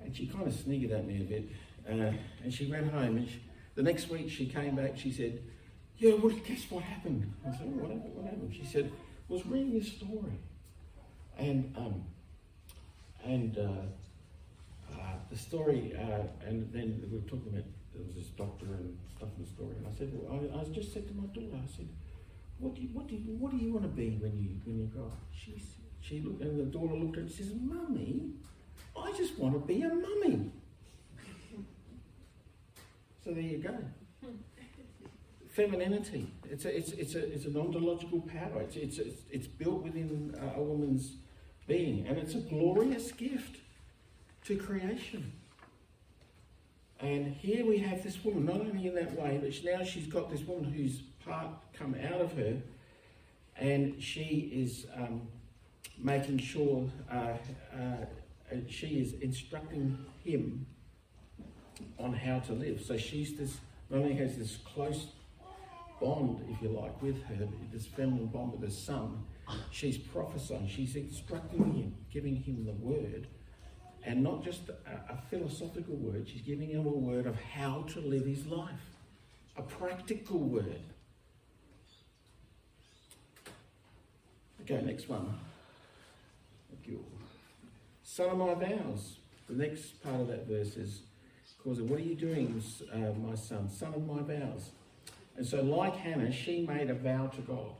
[0.00, 1.48] And she kind of sniggered at me a bit.
[1.88, 3.16] Uh, and she went home.
[3.18, 3.42] And she,
[3.74, 4.96] the next week she came back.
[4.96, 5.40] She said,
[5.96, 8.14] "Yeah, well, guess what happened?" I said, "What happened?
[8.14, 8.90] What happened?" She said,
[9.30, 10.38] "I "Was reading this story,
[11.38, 12.04] and um,
[13.24, 13.86] and uh,
[15.30, 19.28] the story, uh, and then we were talking about there was this doctor and stuff
[19.36, 19.74] in the story.
[19.76, 21.88] And I said, well, I, I just said to my daughter, I said."
[22.62, 24.78] what do you, what do you, what do you want to be when you when
[24.78, 25.18] you grow up?
[25.32, 25.60] She
[26.00, 28.30] she looked and the daughter looked at her and says, "Mummy,
[28.96, 30.52] I just want to be a mummy."
[33.24, 33.76] so there you go.
[35.48, 36.32] Femininity.
[36.48, 38.62] It's a it's it's a it's an ontological power.
[38.62, 41.16] It's it's it's, it's built within a, a woman's
[41.66, 43.56] being, and it's a glorious gift
[44.44, 45.32] to creation.
[47.00, 50.30] And here we have this woman, not only in that way, but now she's got
[50.30, 52.56] this woman who's part come out of her,
[53.56, 55.22] and she is um,
[55.98, 57.34] making sure uh,
[57.74, 58.06] uh,
[58.68, 60.66] she is instructing him
[61.98, 62.80] on how to live.
[62.84, 63.58] So she's this
[63.90, 65.08] not only has this close
[66.00, 69.24] bond, if you like, with her, this feminine bond with her son.
[69.70, 70.68] She's prophesying.
[70.68, 73.26] She's instructing him, giving him the word,
[74.04, 76.28] and not just a, a philosophical word.
[76.28, 78.96] She's giving him a word of how to live his life,
[79.56, 80.82] a practical word.
[84.62, 85.38] Okay, next one.
[88.12, 89.16] Son of my vows.
[89.48, 91.00] The next part of that verse is,
[91.64, 92.62] "Cause what are you doing,
[92.92, 93.70] uh, my son?
[93.70, 94.72] Son of my vows.
[95.34, 97.74] And so, like Hannah, she made a vow to God.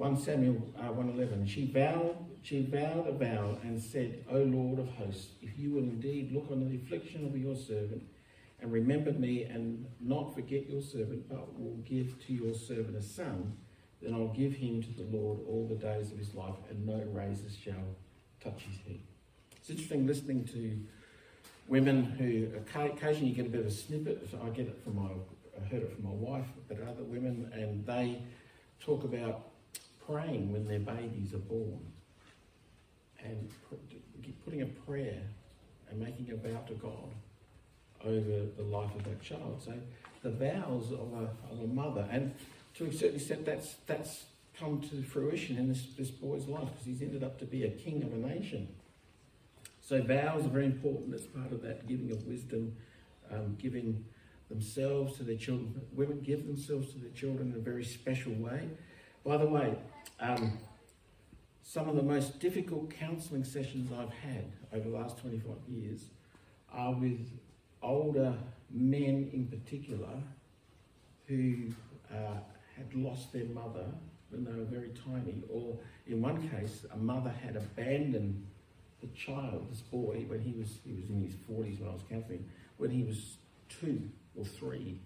[0.00, 1.46] 1 Samuel uh, 111.
[1.46, 5.82] She vowed, she vowed a vow and said, O Lord of hosts, if you will
[5.82, 8.02] indeed look on the affliction of your servant
[8.62, 13.02] and remember me and not forget your servant, but will give to your servant a
[13.02, 13.54] son,
[14.00, 17.04] then I'll give him to the Lord all the days of his life, and no
[17.12, 17.94] razors shall
[18.42, 19.00] touch his head.
[19.58, 20.80] It's interesting listening to
[21.68, 24.26] women who occasionally you get a bit of a snippet.
[24.42, 25.10] I get it from my,
[25.60, 28.22] I heard it from my wife, but other women, and they
[28.80, 29.49] talk about
[30.10, 31.80] praying when their babies are born
[33.24, 33.50] and
[34.44, 35.22] putting a prayer
[35.90, 37.14] and making a vow to God
[38.04, 39.60] over the life of that child.
[39.64, 39.74] So
[40.22, 42.34] the vows of a, of a mother, and
[42.74, 44.24] to a certain extent, that's that's
[44.58, 47.70] come to fruition in this, this boy's life because he's ended up to be a
[47.70, 48.68] king of a nation.
[49.80, 52.76] So vows are very important as part of that giving of wisdom,
[53.32, 54.04] um, giving
[54.48, 55.80] themselves to their children.
[55.92, 58.68] Women give themselves to their children in a very special way.
[59.24, 59.76] By the way,
[60.20, 60.58] um,
[61.62, 66.04] some of the most difficult counselling sessions I've had over the last 25 years
[66.72, 67.26] are with
[67.82, 68.34] older
[68.70, 70.22] men in particular
[71.26, 71.72] who
[72.12, 72.38] uh,
[72.76, 73.86] had lost their mother
[74.30, 78.46] when they were very tiny, or in one case, a mother had abandoned
[79.00, 82.02] the child, this boy, when he was he was in his 40s when I was
[82.08, 83.36] counselling, when he was
[83.68, 84.98] two or three.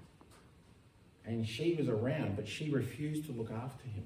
[1.27, 4.05] And she was around, but she refused to look after him.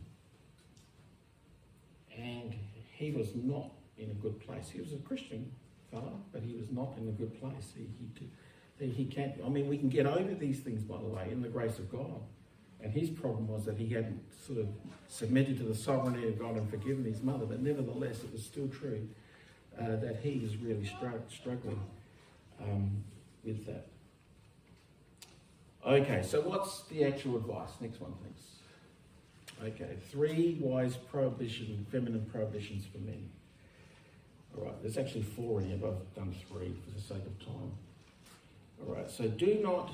[2.18, 2.54] And
[2.92, 4.68] he was not in a good place.
[4.68, 5.50] He was a Christian
[5.90, 7.72] fellow, but he was not in a good place.
[7.76, 7.88] He,
[8.78, 11.40] he, he can't, I mean, we can get over these things, by the way, in
[11.40, 12.20] the grace of God.
[12.80, 14.68] And his problem was that he hadn't sort of
[15.08, 18.68] submitted to the sovereignty of God and forgiven his mother, but nevertheless, it was still
[18.68, 19.08] true
[19.80, 21.80] uh, that he was really str- struggling
[22.62, 23.02] um,
[23.44, 23.86] with that.
[25.86, 27.70] Okay, so what's the actual advice?
[27.80, 28.57] Next one, thanks.
[29.62, 33.28] Okay, three wise prohibition, feminine prohibitions for men.
[34.56, 37.38] All right, there's actually four in here, but I've done three for the sake of
[37.44, 37.72] time.
[38.80, 39.90] All right, so do not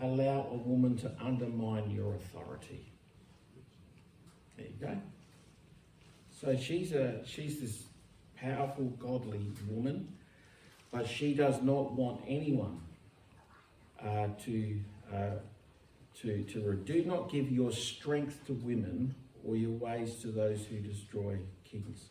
[0.00, 2.86] allow a woman to undermine your authority.
[4.56, 4.96] There you go.
[6.40, 7.84] So she's a she's this
[8.36, 10.08] powerful, godly woman,
[10.92, 12.80] but she does not want anyone
[14.04, 14.80] uh, to
[15.12, 15.30] uh,
[16.20, 20.76] to, to do not give your strength to women or your ways to those who
[20.78, 22.10] destroy kings.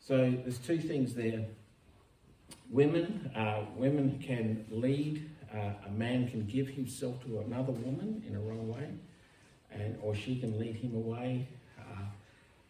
[0.00, 1.44] So there's two things there.
[2.70, 5.30] Women, uh, women can lead.
[5.52, 8.88] Uh, a man can give himself to another woman in a wrong way,
[9.70, 11.46] and or she can lead him away,
[11.78, 12.02] uh,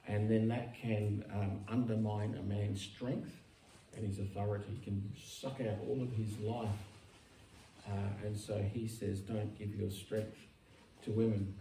[0.07, 3.33] and then that can um, undermine a man's strength
[3.97, 4.79] and his authority.
[4.85, 6.69] Can suck out all of his life
[7.87, 10.39] uh, and so he says, don't give your strength
[11.05, 11.55] to women.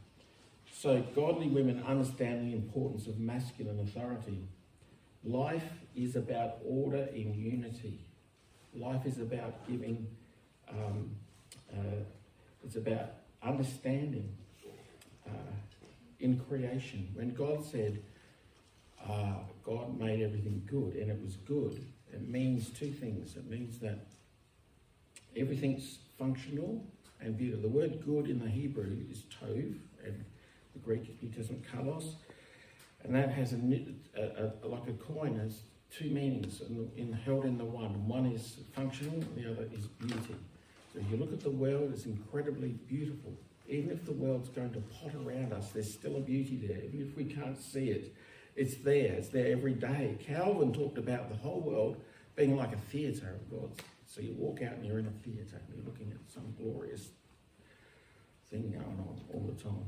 [0.71, 4.47] So godly women understand the importance of masculine authority.
[5.23, 7.99] Life is about order in unity.
[8.75, 10.07] Life is about giving,
[10.69, 11.11] um,
[11.71, 12.03] uh,
[12.63, 14.35] it's about understanding
[15.27, 15.53] uh,
[16.19, 17.09] in creation.
[17.13, 18.01] When God said,
[19.07, 23.35] uh, God made everything good and it was good, it means two things.
[23.35, 24.07] It means that
[25.35, 26.81] everything's functional
[27.19, 27.69] and beautiful.
[27.69, 30.25] The word good in the Hebrew is tov, and
[30.73, 32.15] the Greek Testament kalos,
[33.03, 33.57] and that has a,
[34.17, 38.07] a, a like a coin has two meanings in, in, held in the one.
[38.07, 40.35] One is functional, and the other is beauty.
[40.93, 43.33] So if you look at the world, it's incredibly beautiful.
[43.67, 46.83] Even if the world's going to pot around us, there's still a beauty there.
[46.85, 48.15] Even if we can't see it,
[48.55, 49.13] it's there.
[49.13, 50.17] It's there every day.
[50.25, 51.97] Calvin talked about the whole world
[52.35, 53.77] being like a theatre of God's
[54.13, 57.09] so you walk out and you're in a theatre and you're looking at some glorious
[58.51, 59.85] thing going on all the time.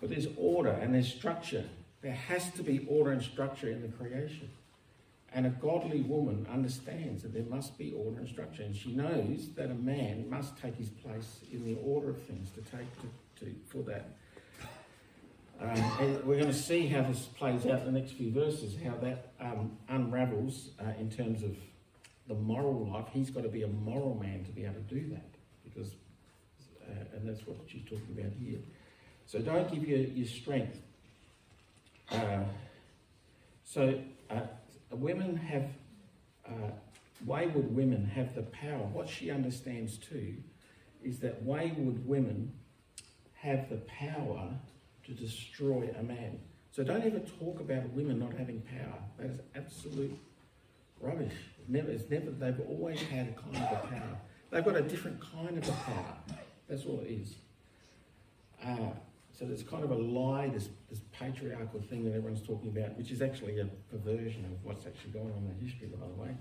[0.00, 1.64] But there's order and there's structure.
[2.02, 4.50] There has to be order and structure in the creation.
[5.32, 8.62] And a godly woman understands that there must be order and structure.
[8.62, 12.50] And she knows that a man must take his place in the order of things
[12.50, 14.10] to take to, to for that.
[15.60, 18.96] Um, we're going to see how this plays out in the next few verses, how
[18.96, 21.56] that um, unravels uh, in terms of
[22.26, 25.08] the moral life, he's got to be a moral man to be able to do
[25.10, 25.34] that.
[25.62, 25.94] Because,
[26.82, 28.58] uh, and that's what she's talking about here.
[29.26, 30.78] So don't give your, your strength.
[32.10, 32.44] Uh,
[33.64, 33.98] so
[34.30, 34.40] uh,
[34.90, 35.68] women have,
[36.46, 36.70] uh,
[37.24, 38.86] wayward women have the power.
[38.92, 40.36] What she understands too
[41.02, 42.52] is that wayward women
[43.34, 44.48] have the power
[45.04, 46.40] to destroy a man.
[46.72, 48.98] So don't ever talk about women not having power.
[49.18, 50.18] That is absolute
[51.00, 51.34] rubbish.
[51.68, 54.18] Never, it's never, they've always had a kind of a power.
[54.50, 56.16] They've got a different kind of a power.
[56.68, 57.34] That's all it is.
[58.64, 58.90] Uh,
[59.32, 63.10] so there's kind of a lie, this, this patriarchal thing that everyone's talking about, which
[63.10, 66.36] is actually a perversion of what's actually going on in history, by the way.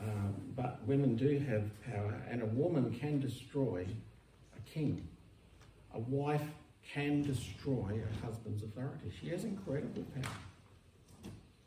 [0.00, 3.86] Um, but women do have power, and a woman can destroy
[4.56, 5.06] a king.
[5.94, 6.42] A wife
[6.94, 9.12] can destroy a husband's authority.
[9.20, 10.32] She has incredible power.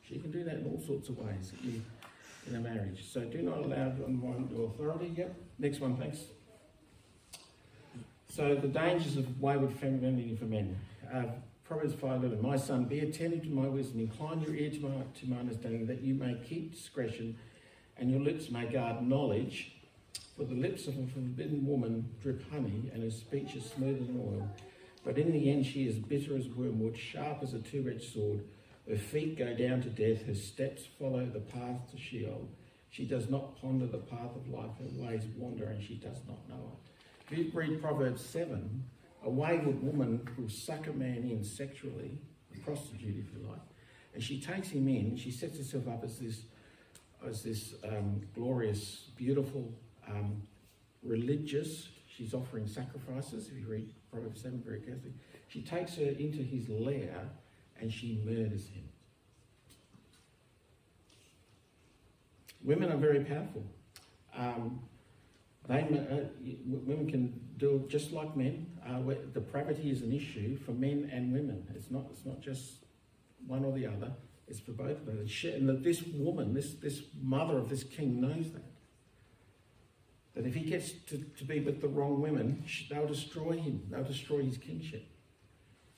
[0.07, 1.83] She can do that in all sorts of ways in,
[2.47, 3.05] in a marriage.
[3.11, 5.13] So do not allow unwanted authority.
[5.15, 5.35] Yep.
[5.59, 6.19] Next one, thanks.
[8.29, 10.77] So the dangers of wayward femininity for men.
[11.13, 11.23] Uh,
[11.63, 15.27] Proverbs 5.11, My son, be attentive to my wisdom, incline your ear to my, to
[15.27, 17.35] my understanding, that you may keep discretion,
[17.97, 19.71] and your lips may guard knowledge.
[20.37, 24.19] For the lips of a forbidden woman drip honey, and her speech is smoother than
[24.19, 24.47] oil.
[25.03, 28.43] But in the end she is bitter as wormwood, sharp as a two-edged sword.
[28.89, 32.47] Her feet go down to death, her steps follow the path to Sheol.
[32.91, 36.47] She does not ponder the path of life, her ways wander, and she does not
[36.47, 37.31] know it.
[37.31, 38.83] If you read Proverbs 7,
[39.23, 42.19] a wayward woman will suck a man in sexually,
[42.55, 43.59] a prostitute if you like,
[44.13, 46.41] and she takes him in, she sets herself up as this,
[47.27, 49.73] as this um, glorious, beautiful,
[50.07, 50.43] um,
[51.01, 55.13] religious, she's offering sacrifices, if you read Proverbs 7 very carefully.
[55.47, 57.29] She takes her into his lair
[57.79, 58.83] and she murders him.
[62.63, 63.63] Women are very powerful.
[64.35, 64.81] Um,
[65.67, 66.25] they, uh,
[66.65, 68.67] women can do just like men.
[68.87, 69.01] Uh,
[69.33, 71.65] depravity is an issue for men and women.
[71.75, 72.85] It's not, it's not just
[73.47, 74.11] one or the other.
[74.47, 75.25] It's for both of them.
[75.43, 78.63] And this woman, this, this mother of this king knows that.
[80.35, 83.83] That if he gets to, to be with the wrong women, they'll destroy him.
[83.89, 85.07] They'll destroy his kingship.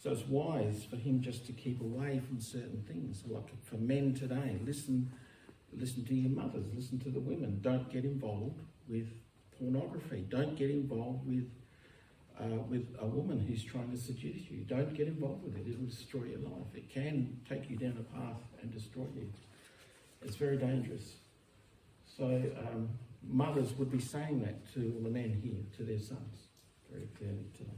[0.08, 3.24] So it's wise for him just to keep away from certain things.
[3.28, 5.12] Like for men today, listen,
[5.74, 7.60] listen to your mothers, listen to the women.
[7.62, 9.10] Don't get involved with
[9.60, 10.26] pornography.
[10.30, 11.52] Don't get involved with,
[12.40, 14.60] uh, with a woman who's trying to seduce you.
[14.60, 15.68] Don't get involved with it.
[15.68, 16.74] It will destroy your life.
[16.74, 19.30] It can take you down a path and destroy you.
[20.22, 21.16] It's very dangerous.
[22.06, 22.88] So um,
[23.28, 26.48] mothers would be saying that to all the men here, to their sons,
[26.90, 27.77] very clearly today.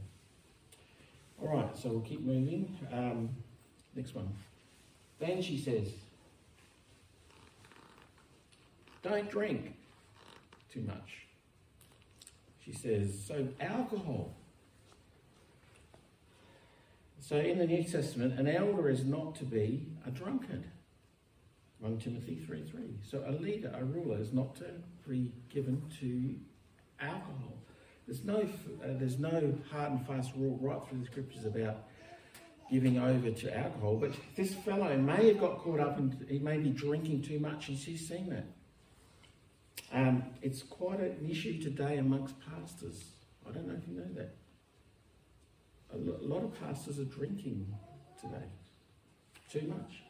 [1.52, 2.78] Right, so we'll keep moving.
[2.92, 3.30] Um,
[3.96, 4.32] next one.
[5.18, 5.88] Then she says,
[9.02, 9.74] don't drink
[10.72, 11.26] too much.
[12.64, 14.32] She says, so alcohol.
[17.20, 20.64] So in the New Testament, an elder is not to be a drunkard.
[21.80, 22.80] 1 Timothy 3 3.
[23.02, 24.66] So a leader, a ruler, is not to
[25.08, 26.36] be given to
[27.04, 27.59] alcohol.
[28.10, 31.84] There's no, uh, there's no hard and fast rule right through the scriptures about
[32.68, 36.58] giving over to alcohol, but this fellow may have got caught up and he may
[36.58, 38.46] be drinking too much and she's seen that.
[39.92, 43.04] Um, it's quite an issue today amongst pastors.
[43.48, 44.34] I don't know if you know that.
[45.94, 47.72] A lot of pastors are drinking
[48.20, 48.48] today,
[49.52, 50.02] too much.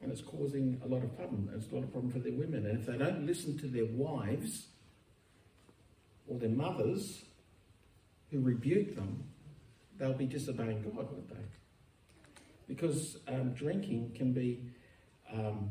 [0.00, 1.50] And it's causing a lot of problem.
[1.56, 2.64] It's a lot of problem for their women.
[2.66, 4.68] And if they don't listen to their wives
[6.26, 7.24] or their mothers
[8.30, 9.24] who rebuke them,
[9.98, 11.36] they'll be disobeying God, won't they?
[12.66, 14.62] Because um, drinking can be
[15.32, 15.70] um,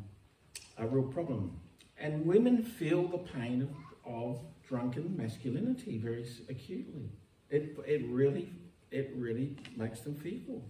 [0.78, 1.60] a real problem
[1.98, 3.70] and women feel the pain
[4.06, 7.10] of, of drunken masculinity very acutely.
[7.50, 8.52] It, it, really,
[8.92, 10.63] it really makes them fearful.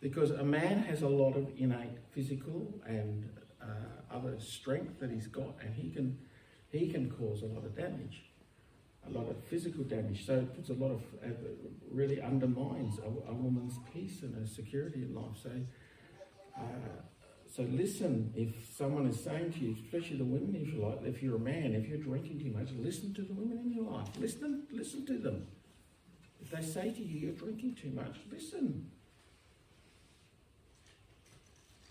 [0.00, 3.28] Because a man has a lot of innate physical and
[3.60, 6.16] uh, other strength that he's got, and he can,
[6.70, 8.22] he can cause a lot of damage,
[9.06, 10.26] a lot of physical damage.
[10.26, 11.28] So it puts a lot of, uh,
[11.90, 15.36] really undermines a, a, woman's peace and her security in life.
[15.42, 15.50] So
[16.56, 16.60] uh,
[17.50, 21.22] so listen if someone is saying to you, especially the women, if you like, if
[21.22, 24.08] you're a man, if you're drinking too much, listen to the women in your life.
[24.18, 25.46] Listen, listen to them.
[26.40, 28.90] If they say to you, you're drinking too much, listen.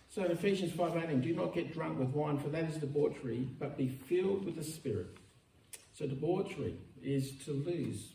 [0.10, 3.78] So in Ephesians 5.18, do not get drunk with wine, for that is debauchery, but
[3.78, 5.18] be filled with the Spirit.
[5.94, 8.14] So debauchery is to lose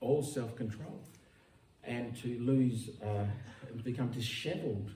[0.00, 1.00] all self-control
[1.84, 3.26] and to lose, uh,
[3.82, 4.90] become disheveled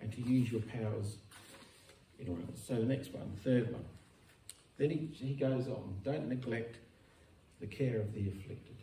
[0.00, 1.16] and to use your powers
[2.18, 2.42] in order.
[2.54, 3.84] So the next one, third one.
[4.76, 6.76] Then he, he goes on, don't neglect
[7.60, 8.76] the care of the afflicted.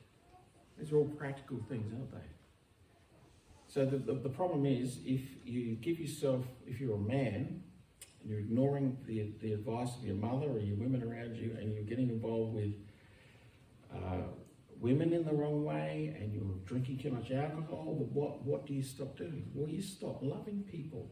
[0.77, 2.27] These are all practical things, aren't they?
[3.67, 7.63] So the, the, the, problem is if you give yourself, if you're a man,
[8.21, 11.73] and you're ignoring the, the advice of your mother or your women around you, and
[11.73, 12.73] you're getting involved with
[13.93, 14.21] uh,
[14.81, 18.73] women in the wrong way and you're drinking too much alcohol, but what, what do
[18.73, 19.45] you stop doing?
[19.53, 21.09] Well, you stop loving people.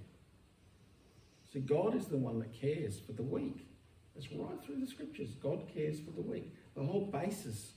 [1.53, 3.67] So God is the one that cares for the weak.
[4.15, 5.29] It's right through the scriptures.
[5.41, 6.53] God cares for the weak.
[6.75, 7.73] The whole basis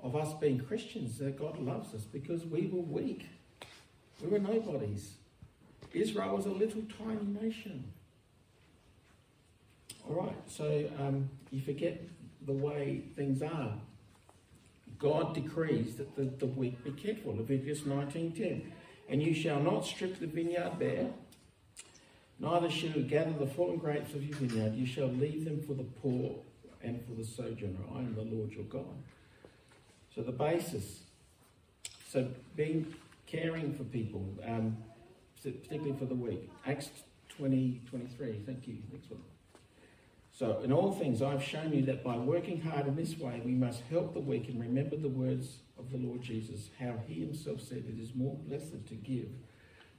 [0.00, 3.26] of us being Christians that God loves us because we were weak.
[4.20, 5.14] We were nobodies.
[5.92, 7.84] Israel was a little tiny nation.
[10.08, 12.02] All right, so um, you forget
[12.44, 13.74] the way things are.
[14.98, 17.36] God decrees that the, the weak be careful.
[17.36, 18.64] Leviticus 19.10
[19.08, 21.08] And you shall not strip the vineyard bare,
[22.38, 24.74] neither shall you gather the fallen grapes of your vineyard.
[24.74, 26.36] You shall leave them for the poor
[26.82, 27.78] and for the sojourner.
[27.94, 28.94] I am the Lord your God.
[30.14, 31.00] So the basis.
[32.08, 32.94] So being
[33.26, 34.76] caring for people, um,
[35.42, 36.50] particularly for the weak.
[36.66, 36.90] Acts
[37.38, 38.42] 20, 23.
[38.44, 38.76] Thank you.
[38.92, 39.31] Next one.
[40.34, 43.52] So, in all things, I've shown you that by working hard in this way, we
[43.52, 47.60] must help the weak and remember the words of the Lord Jesus, how he himself
[47.60, 49.28] said it is more blessed to give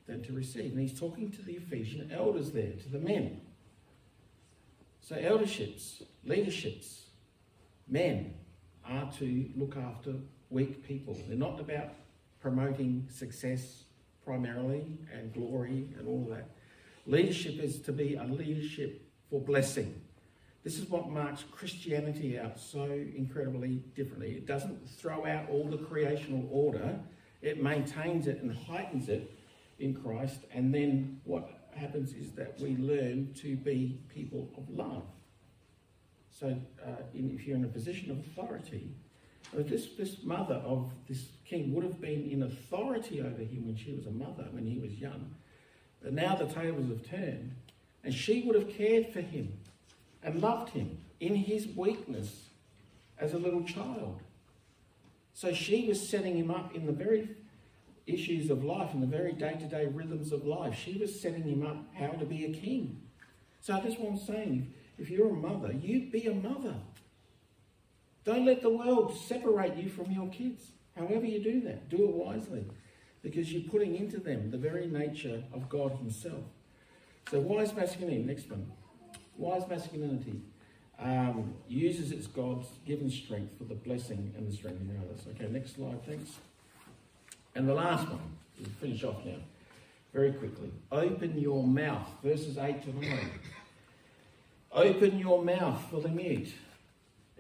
[0.07, 0.71] than to receive.
[0.71, 3.41] And he's talking to the Ephesian elders there, to the men.
[5.01, 7.03] So, elderships, leaderships,
[7.87, 8.33] men
[8.89, 10.15] are to look after
[10.49, 11.15] weak people.
[11.27, 11.89] They're not about
[12.41, 13.83] promoting success
[14.25, 16.49] primarily and glory and all that.
[17.05, 20.01] Leadership is to be a leadership for blessing.
[20.63, 24.31] This is what marks Christianity out so incredibly differently.
[24.31, 26.99] It doesn't throw out all the creational order,
[27.41, 29.37] it maintains it and heightens it
[29.79, 30.39] in Christ.
[30.53, 35.03] And then what happens is that we learn to be people of love.
[36.31, 38.95] So, uh, in, if you're in a position of authority,
[39.53, 43.91] this, this mother of this king would have been in authority over him when she
[43.91, 45.35] was a mother, when he was young.
[46.01, 47.53] But now the tables have turned,
[48.03, 49.53] and she would have cared for him
[50.23, 52.49] and loved him in his weakness
[53.19, 54.21] as a little child.
[55.33, 57.29] So she was setting him up in the very
[58.05, 60.77] issues of life, in the very day to day rhythms of life.
[60.77, 63.01] She was setting him up how to be a king.
[63.61, 64.73] So that's what I'm saying.
[64.97, 66.75] If you're a mother, you be a mother.
[68.25, 70.71] Don't let the world separate you from your kids.
[70.95, 72.65] However, you do that, do it wisely
[73.21, 76.43] because you're putting into them the very nature of God Himself.
[77.31, 78.69] So, wise masculinity, next one.
[79.37, 80.41] Wise masculinity
[80.99, 85.25] um, uses its God's given strength for the blessing and the strengthening of others.
[85.35, 86.31] Okay, next slide, thanks.
[87.55, 88.19] And the last one,
[88.59, 89.37] we'll finish off now,
[90.13, 90.71] very quickly.
[90.91, 93.19] Open your mouth, verses 8 to 9.
[94.71, 96.53] Open your mouth for the mute.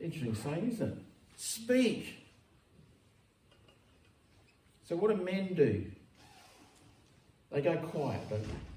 [0.01, 0.97] Interesting saying, isn't it?
[1.35, 2.17] Speak.
[4.87, 5.85] So, what do men do?
[7.51, 8.72] They go quiet, don't they?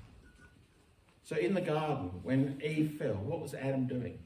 [1.27, 4.17] So in the garden, when Eve fell, what was Adam doing?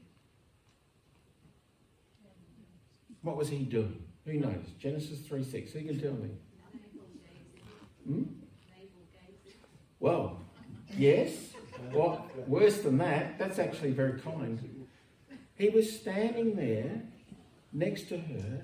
[3.23, 4.03] What was he doing?
[4.27, 4.65] Who knows?
[4.77, 5.71] Genesis 3 6.
[5.71, 6.29] Who can tell me?
[8.05, 8.23] Hmm?
[9.99, 10.41] Well,
[10.95, 11.31] yes.
[11.91, 14.87] Well, worse than that, that's actually very kind.
[15.55, 17.01] He was standing there
[17.73, 18.61] next to her,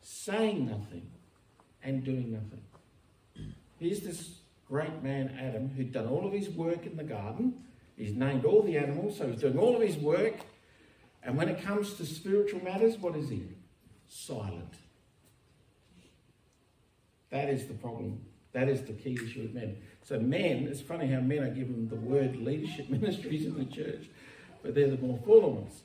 [0.00, 1.10] saying nothing
[1.82, 2.62] and doing nothing.
[3.80, 4.37] Here's this
[4.68, 7.64] great man Adam, who'd done all of his work in the garden.
[7.96, 10.34] He's named all the animals, so he's doing all of his work.
[11.22, 13.42] And when it comes to spiritual matters, what is he?
[14.08, 14.74] Silent.
[17.30, 18.20] That is the problem.
[18.52, 19.76] That is the key issue with men.
[20.02, 24.08] So, men, it's funny how men are given the word leadership ministries in the church,
[24.62, 25.82] but they're the more fallen ones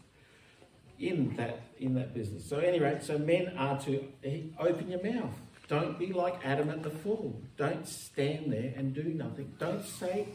[1.00, 2.46] in that, in that business.
[2.46, 5.34] So, anyway, so men are to eh, open your mouth.
[5.68, 7.42] Don't be like Adam at the fall.
[7.58, 9.54] Don't stand there and do nothing.
[9.60, 10.28] Don't say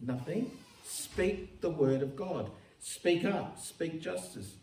[0.00, 0.50] nothing.
[0.84, 2.50] Speak the word of God.
[2.80, 3.58] Speak up.
[3.58, 4.54] Speak justice.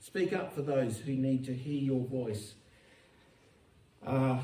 [0.00, 2.54] Speak up for those who need to hear your voice.
[4.04, 4.38] Uh,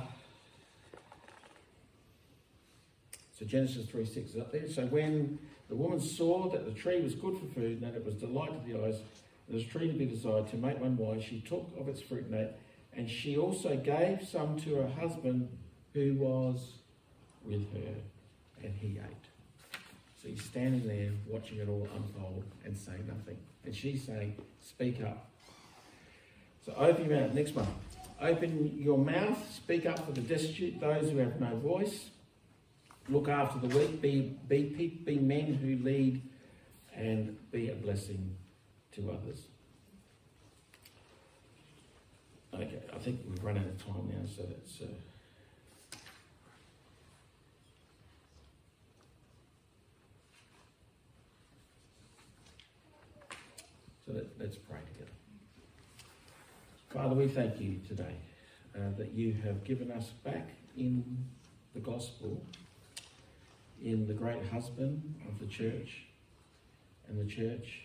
[3.39, 4.69] so Genesis 3 6 is up there.
[4.69, 8.05] So when the woman saw that the tree was good for food and that it
[8.05, 9.01] was delight to the eyes,
[9.49, 12.27] it was tree to be desired to make one wise, she took of its fruit
[12.27, 12.51] and ate.
[12.97, 15.49] And she also gave some to her husband
[15.93, 16.73] who was
[17.45, 17.95] with her,
[18.63, 19.27] and he ate.
[20.23, 23.37] So he's standing there watching it all unfold and saying nothing.
[23.65, 25.31] And she's saying, Speak up.
[26.65, 27.35] So open your mouth.
[27.35, 27.69] Next one.
[28.21, 32.09] Open your mouth, speak up for the destitute, those who have no voice.
[33.09, 36.23] Look after the weak, be, be, be men who lead,
[36.95, 38.35] and be a blessing
[38.93, 39.43] to others.
[42.59, 44.81] I think we've run out of time now, so that's.
[44.81, 44.87] Uh,
[54.07, 55.11] so let, us pray together.
[56.89, 58.17] Father, we thank you today
[58.75, 60.49] uh, that you have given us back
[60.79, 61.27] in
[61.75, 62.43] the gospel,
[63.85, 66.07] in the great husband of the church
[67.09, 67.83] and the church,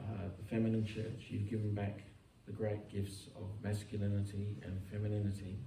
[0.00, 1.24] uh, the feminine church.
[1.30, 2.04] You've given back
[2.46, 5.58] the great gifts of masculinity and femininity.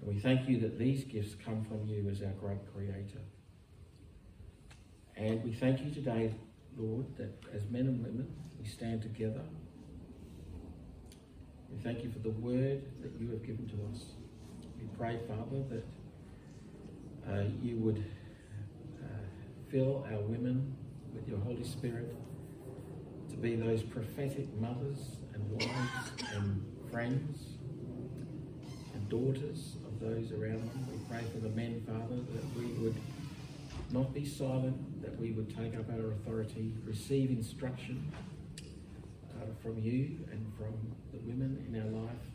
[0.00, 3.20] And we thank you that these gifts come from you as our great creator.
[5.16, 6.34] And we thank you today,
[6.76, 8.28] Lord, that as men and women
[8.60, 9.42] we stand together.
[11.70, 14.04] We thank you for the word that you have given to us.
[14.78, 15.84] We pray, Father, that
[17.30, 18.04] uh, you would
[19.02, 19.06] uh,
[19.70, 20.76] fill our women
[21.12, 22.14] with your Holy Spirit
[23.30, 27.40] to be those prophetic mothers and wives and friends
[28.94, 30.86] and daughters of those around them.
[30.90, 32.96] We pray for the men, Father, that we would
[33.90, 38.12] not be silent, that we would take up our authority, receive instruction
[38.60, 40.74] uh, from you and from
[41.12, 42.26] the women in our life,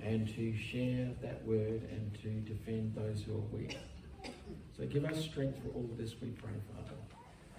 [0.00, 3.76] and to share that word and to defend those who are weak.
[4.76, 6.96] So give us strength for all of this, we pray, Father.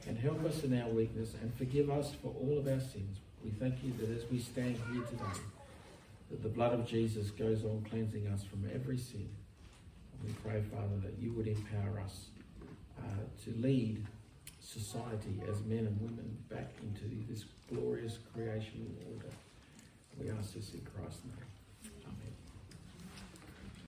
[0.08, 3.18] And help us in our weakness and forgive us for all of our sins.
[3.44, 5.40] We thank you that as we stand here today,
[6.30, 9.30] that the blood of Jesus goes on cleansing us from every sin.
[10.14, 12.28] And we pray, Father, that you would empower us
[13.00, 13.04] uh,
[13.46, 14.06] to lead
[14.60, 19.34] society as men and women back into this glorious creation order.
[20.20, 21.47] We ask this in Christ's name.